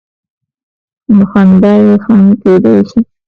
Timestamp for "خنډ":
2.03-2.29